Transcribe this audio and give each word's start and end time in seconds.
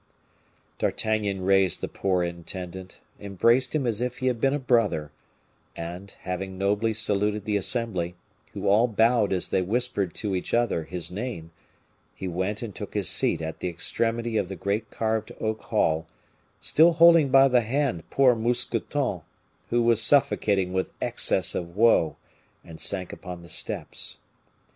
D'Artagnan 0.79 1.43
raised 1.45 1.79
the 1.79 1.87
poor 1.87 2.23
intendant, 2.23 3.01
embraced 3.19 3.75
him 3.75 3.85
as 3.85 4.01
if 4.01 4.17
he 4.17 4.25
had 4.25 4.41
been 4.41 4.51
a 4.51 4.57
brother, 4.57 5.11
and, 5.75 6.09
having 6.21 6.57
nobly 6.57 6.91
saluted 6.91 7.45
the 7.45 7.55
assembly, 7.55 8.15
who 8.53 8.67
all 8.67 8.87
bowed 8.87 9.31
as 9.31 9.49
they 9.49 9.61
whispered 9.61 10.15
to 10.15 10.33
each 10.33 10.55
other 10.55 10.85
his 10.85 11.11
name, 11.11 11.51
he 12.15 12.27
went 12.27 12.63
and 12.63 12.73
took 12.73 12.95
his 12.95 13.07
seat 13.09 13.43
at 13.43 13.59
the 13.59 13.69
extremity 13.69 14.37
of 14.37 14.49
the 14.49 14.55
great 14.55 14.89
carved 14.89 15.33
oak 15.39 15.61
hall, 15.65 16.07
still 16.61 16.93
holding 16.93 17.29
by 17.29 17.47
the 17.47 17.61
hand 17.61 18.01
poor 18.09 18.33
Mousqueton, 18.33 19.21
who 19.69 19.83
was 19.83 20.01
suffocating 20.01 20.73
with 20.73 20.87
excess 20.99 21.53
of 21.53 21.75
woe, 21.75 22.15
and 22.65 22.81
sank 22.81 23.13
upon 23.13 23.43
the 23.43 23.49
steps. 23.49 24.17